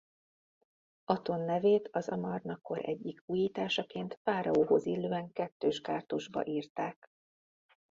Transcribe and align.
Aton 1.05 1.39
nevét 1.39 1.89
az 1.91 2.09
Amarna-kor 2.09 2.79
egyik 2.89 3.23
újításaként 3.25 4.19
fáraóhoz 4.23 4.85
illően 4.85 5.31
kettős 5.31 5.81
kártusba 5.81 6.45
írták. 6.45 7.09